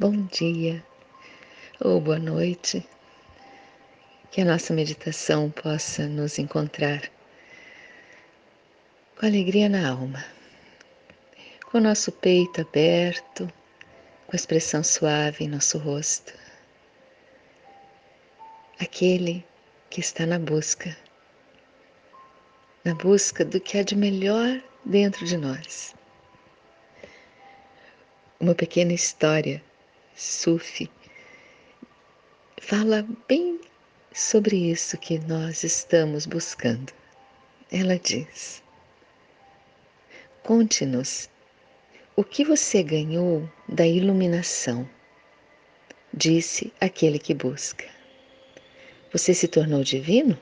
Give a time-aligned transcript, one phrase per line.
[0.00, 0.82] bom dia
[1.78, 2.88] ou boa noite.
[4.30, 7.02] Que a nossa meditação possa nos encontrar
[9.18, 10.24] com alegria na alma,
[11.66, 13.46] com o nosso peito aberto,
[14.26, 16.32] com a expressão suave em nosso rosto.
[18.78, 19.44] Aquele
[19.90, 20.96] que está na busca,
[22.86, 25.94] na busca do que há de melhor dentro de nós.
[28.40, 29.62] Uma pequena história
[30.14, 30.90] Sufi,
[32.60, 33.60] fala bem
[34.12, 36.92] sobre isso que nós estamos buscando.
[37.70, 38.62] Ela diz:
[40.42, 41.30] Conte-nos
[42.16, 44.88] o que você ganhou da iluminação,
[46.12, 47.88] disse aquele que busca.
[49.12, 50.38] Você se tornou divino?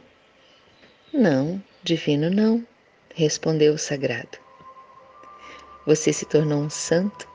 [1.12, 2.66] Não, divino não,
[3.14, 4.38] respondeu o sagrado.
[5.86, 7.28] Você se tornou um santo?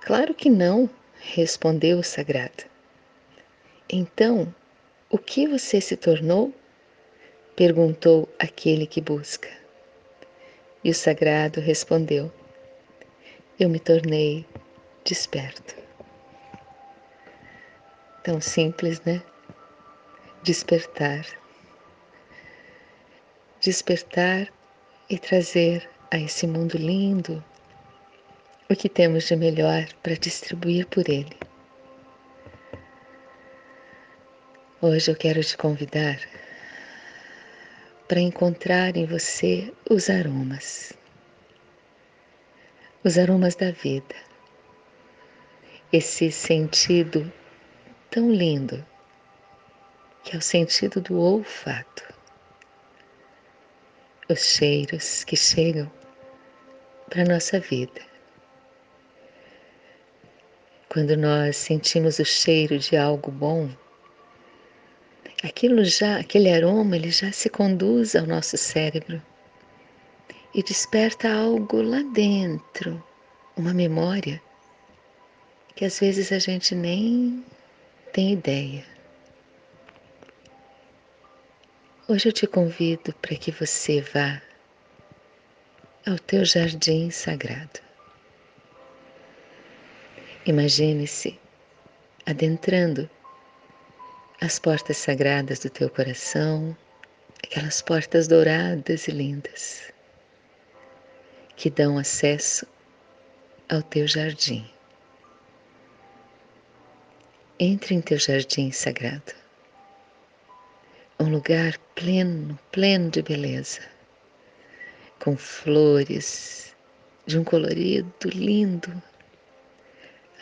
[0.00, 0.88] Claro que não,
[1.34, 2.64] respondeu o sagrado.
[3.88, 4.54] Então,
[5.10, 6.52] o que você se tornou?
[7.54, 9.48] perguntou aquele que busca.
[10.84, 12.30] E o sagrado respondeu:
[13.58, 14.46] Eu me tornei
[15.04, 15.74] desperto.
[18.22, 19.22] Tão simples, né?
[20.42, 21.24] Despertar.
[23.60, 24.52] Despertar
[25.08, 27.42] e trazer a esse mundo lindo
[28.68, 31.36] o que temos de melhor para distribuir por ele.
[34.82, 36.18] Hoje eu quero te convidar
[38.08, 40.92] para encontrar em você os aromas,
[43.04, 44.16] os aromas da vida,
[45.92, 47.32] esse sentido
[48.10, 48.84] tão lindo
[50.24, 52.02] que é o sentido do olfato,
[54.28, 55.90] os cheiros que chegam
[57.08, 58.15] para nossa vida
[60.96, 63.68] quando nós sentimos o cheiro de algo bom,
[65.44, 69.20] aquilo já, aquele aroma, ele já se conduz ao nosso cérebro
[70.54, 73.04] e desperta algo lá dentro,
[73.54, 74.40] uma memória
[75.74, 77.44] que às vezes a gente nem
[78.14, 78.82] tem ideia.
[82.08, 84.40] Hoje eu te convido para que você vá
[86.06, 87.85] ao teu jardim sagrado.
[90.46, 91.40] Imagine-se
[92.24, 93.10] adentrando
[94.40, 96.76] as portas sagradas do teu coração,
[97.42, 99.92] aquelas portas douradas e lindas
[101.56, 102.64] que dão acesso
[103.68, 104.64] ao teu jardim.
[107.58, 109.34] Entre em teu jardim sagrado,
[111.18, 113.80] um lugar pleno, pleno de beleza,
[115.18, 116.72] com flores
[117.26, 119.02] de um colorido lindo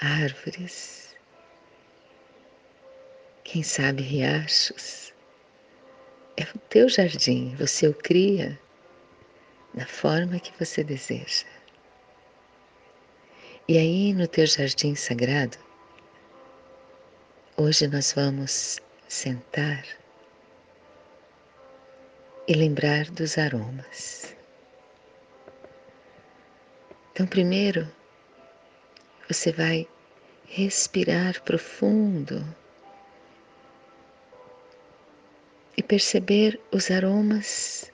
[0.00, 1.15] árvores,
[3.44, 5.12] quem sabe riachos.
[6.37, 8.59] É o teu jardim, você o cria
[9.72, 11.47] da forma que você deseja.
[13.69, 15.56] E aí no teu jardim sagrado,
[17.56, 19.84] hoje nós vamos sentar
[22.47, 24.34] e lembrar dos aromas.
[27.12, 27.88] Então, primeiro,
[29.29, 29.89] você vai
[30.47, 32.45] respirar profundo
[35.77, 37.91] e perceber os aromas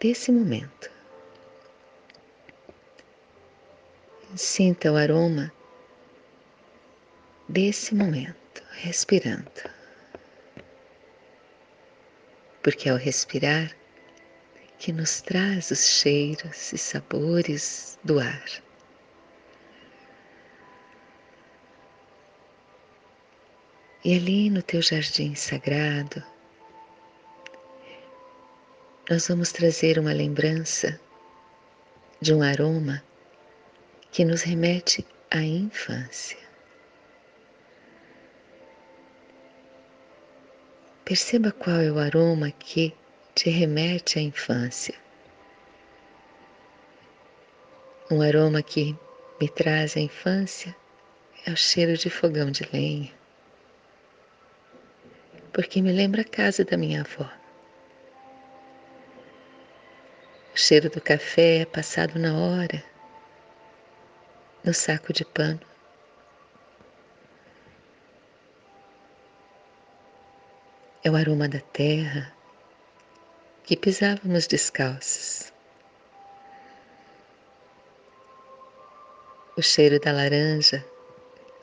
[0.00, 0.90] desse momento.
[4.34, 5.52] Sinta o aroma
[7.48, 9.70] desse momento, respirando.
[12.62, 13.76] Porque ao respirar,
[14.78, 18.62] que nos traz os cheiros e sabores do ar.
[24.04, 26.24] E ali no teu jardim sagrado,
[29.08, 31.00] nós vamos trazer uma lembrança
[32.20, 33.00] de um aroma
[34.10, 36.36] que nos remete à infância.
[41.04, 42.92] Perceba qual é o aroma que
[43.36, 44.96] te remete à infância.
[48.10, 48.98] Um aroma que
[49.40, 50.74] me traz à infância
[51.46, 53.21] é o cheiro de fogão de lenha
[55.52, 57.30] porque me lembra a casa da minha avó.
[60.54, 62.82] O cheiro do café é passado na hora,
[64.64, 65.60] no saco de pano.
[71.04, 72.32] É o aroma da terra
[73.64, 75.52] que pisávamos descalços.
[79.56, 80.84] O cheiro da laranja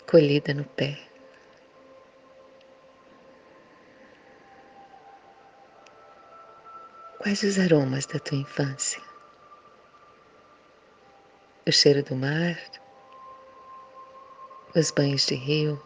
[0.01, 1.08] acolhida no pé.
[7.29, 8.99] Quais os aromas da tua infância?
[11.63, 12.59] O cheiro do mar,
[14.75, 15.79] os banhos de rio.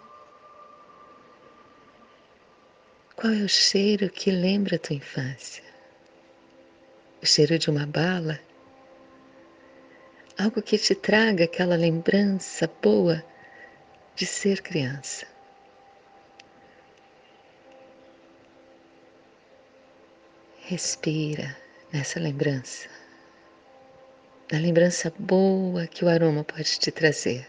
[3.17, 5.65] Qual é o cheiro que lembra a tua infância?
[7.21, 8.39] O cheiro de uma bala?
[10.39, 13.21] Algo que te traga aquela lembrança boa
[14.15, 15.32] de ser criança.
[20.65, 21.57] Respira
[21.91, 22.87] nessa lembrança,
[24.49, 27.45] na lembrança boa que o aroma pode te trazer.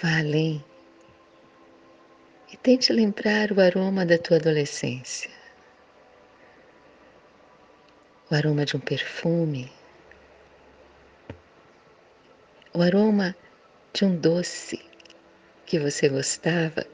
[0.00, 0.64] Vá além
[2.52, 5.28] e tente lembrar o aroma da tua adolescência.
[8.30, 9.72] O aroma de um perfume,
[12.72, 13.34] o aroma
[13.92, 14.80] de um doce
[15.66, 16.93] que você gostava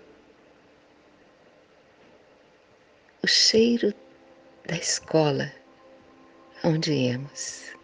[3.22, 3.92] o cheiro
[4.66, 5.52] da escola
[6.64, 7.74] onde íamos.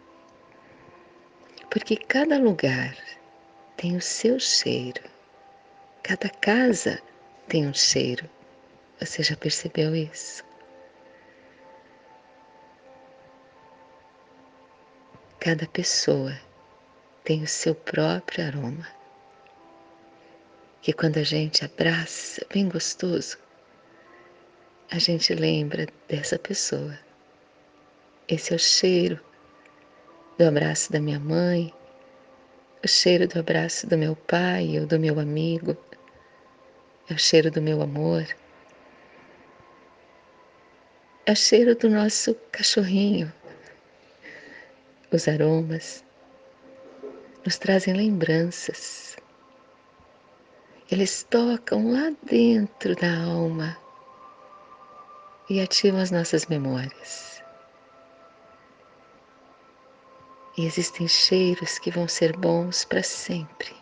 [1.69, 2.97] Porque cada lugar
[3.75, 5.03] tem o seu cheiro,
[6.01, 6.99] cada casa
[7.47, 8.27] tem um cheiro.
[8.99, 10.43] Você já percebeu isso?
[15.39, 16.35] Cada pessoa
[17.23, 18.87] tem o seu próprio aroma.
[20.81, 23.37] Que quando a gente abraça, bem gostoso,
[24.89, 26.97] a gente lembra dessa pessoa.
[28.27, 29.19] Esse é o cheiro
[30.37, 31.73] do abraço da minha mãe,
[32.83, 35.75] o cheiro do abraço do meu pai ou do meu amigo,
[37.09, 38.25] é o cheiro do meu amor,
[41.25, 43.31] é o cheiro do nosso cachorrinho.
[45.11, 46.03] Os aromas
[47.45, 49.17] nos trazem lembranças.
[50.89, 53.77] Eles tocam lá dentro da alma
[55.49, 57.41] e ativam as nossas memórias.
[60.57, 63.75] E existem cheiros que vão ser bons para sempre.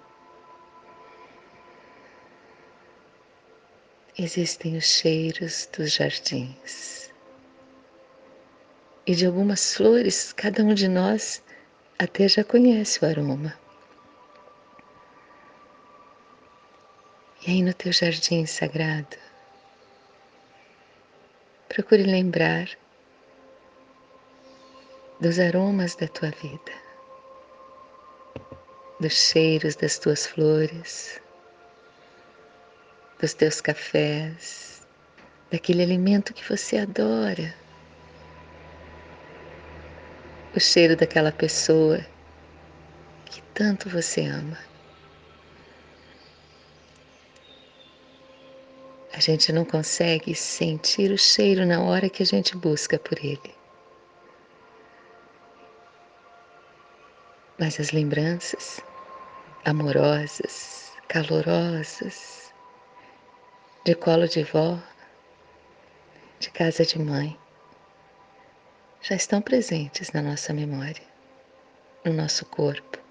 [4.17, 7.12] Existem os cheiros dos jardins.
[9.07, 11.44] E de algumas flores, cada um de nós
[11.97, 13.57] até já conhece o aroma.
[17.45, 19.17] E aí no teu jardim sagrado,
[21.67, 22.69] Procure lembrar
[25.19, 26.71] dos aromas da tua vida,
[29.00, 31.19] dos cheiros das tuas flores,
[33.19, 34.88] dos teus cafés,
[35.51, 37.53] daquele alimento que você adora,
[40.56, 42.00] o cheiro daquela pessoa
[43.25, 44.75] que tanto você ama.
[49.15, 53.56] A gente não consegue sentir o cheiro na hora que a gente busca por ele.
[57.57, 58.81] Mas as lembranças
[59.63, 62.53] amorosas, calorosas,
[63.85, 64.77] de colo de vó,
[66.38, 67.39] de casa de mãe,
[69.01, 71.07] já estão presentes na nossa memória,
[72.03, 73.04] no nosso corpo.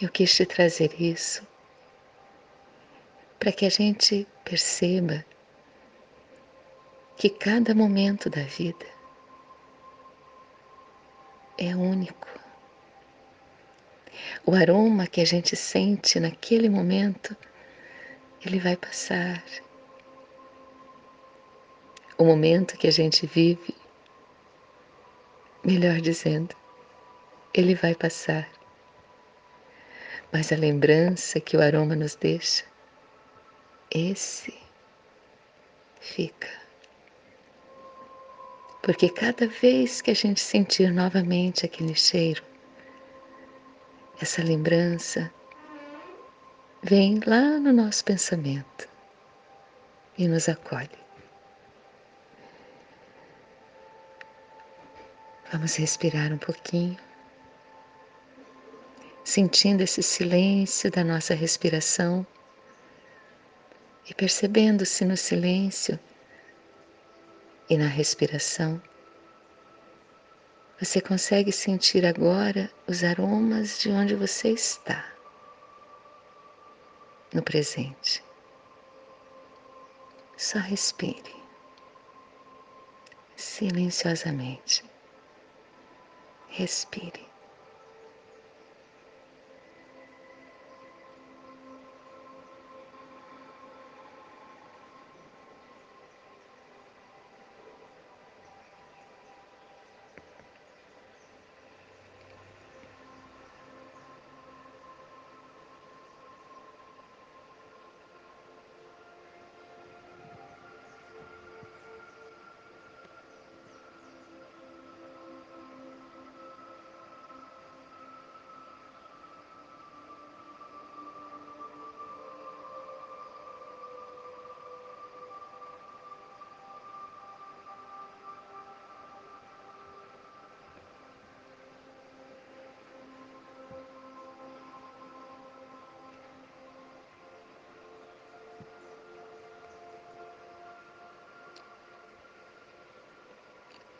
[0.00, 1.44] Eu quis te trazer isso
[3.40, 5.24] para que a gente perceba
[7.16, 8.86] que cada momento da vida
[11.58, 12.28] é único.
[14.46, 17.36] O aroma que a gente sente naquele momento,
[18.46, 19.42] ele vai passar.
[22.16, 23.74] O momento que a gente vive,
[25.64, 26.54] melhor dizendo,
[27.52, 28.57] ele vai passar
[30.32, 32.64] mas a lembrança que o aroma nos deixa,
[33.90, 34.54] esse
[36.00, 36.48] fica.
[38.82, 42.42] Porque cada vez que a gente sentir novamente aquele cheiro,
[44.20, 45.32] essa lembrança
[46.82, 48.88] vem lá no nosso pensamento
[50.16, 50.90] e nos acolhe.
[55.50, 57.07] Vamos respirar um pouquinho
[59.28, 62.26] sentindo esse silêncio da nossa respiração
[64.08, 66.00] e percebendo se no silêncio
[67.68, 68.80] e na respiração
[70.80, 75.12] você consegue sentir agora os aromas de onde você está
[77.34, 78.24] no presente.
[80.38, 81.36] Só respire.
[83.36, 84.82] silenciosamente.
[86.48, 87.27] Respire.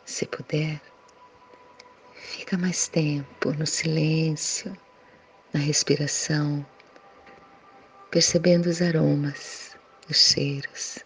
[0.09, 0.81] Se puder,
[2.15, 4.75] fica mais tempo no silêncio,
[5.53, 6.65] na respiração,
[8.09, 9.77] percebendo os aromas,
[10.09, 10.97] os cheiros.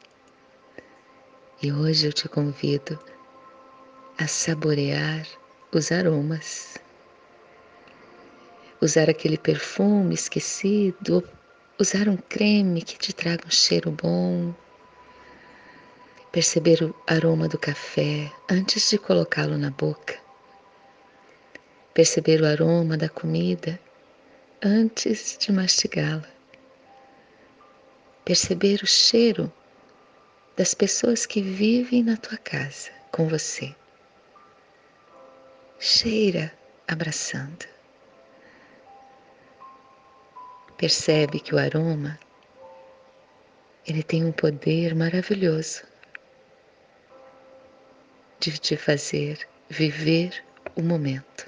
[1.61, 2.97] E hoje eu te convido
[4.17, 5.27] a saborear
[5.73, 6.77] os aromas.
[8.81, 11.21] Usar aquele perfume esquecido,
[11.77, 14.55] usar um creme que te traga um cheiro bom,
[16.33, 20.19] perceber o aroma do café antes de colocá-lo na boca,
[21.93, 23.79] perceber o aroma da comida
[24.59, 26.27] antes de mastigá-la,
[28.25, 29.53] perceber o cheiro
[30.57, 33.75] das pessoas que vivem na tua casa com você.
[35.77, 36.51] Cheira
[36.87, 37.67] abraçando.
[40.77, 42.17] Percebe que o aroma
[43.85, 45.92] ele tem um poder maravilhoso
[48.51, 50.43] de te fazer viver
[50.75, 51.47] o momento,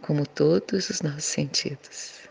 [0.00, 2.28] como todos os nossos sentidos.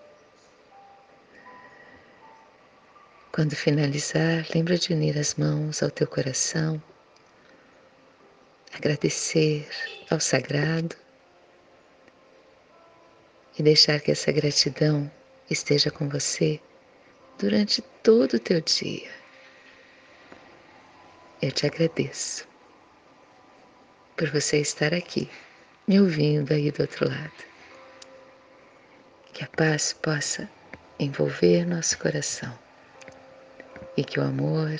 [3.33, 6.81] Quando finalizar, lembra de unir as mãos ao teu coração,
[8.73, 9.67] agradecer
[10.09, 10.95] ao sagrado
[13.57, 15.11] e deixar que essa gratidão
[15.49, 16.59] esteja com você
[17.37, 19.11] durante todo o teu dia.
[21.41, 22.52] Eu te agradeço
[24.15, 25.29] por você estar aqui,
[25.87, 27.43] me ouvindo aí do outro lado.
[29.33, 30.49] Que a paz possa
[30.99, 32.57] envolver nosso coração
[33.97, 34.79] e que o amor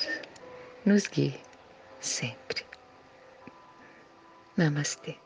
[0.85, 1.39] nos guie
[1.99, 2.63] sempre.
[4.55, 5.22] Namastê.